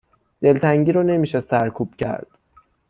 دلتنگی 0.41 0.91
رو 0.91 1.03
نمی 1.03 1.27
شه 1.27 1.39
سرکوب 1.39 1.95
کرد 1.95 2.27